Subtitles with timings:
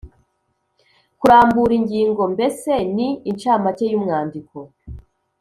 [1.19, 4.57] kurambura ingingo, mbese ni inshamake y’umwandiko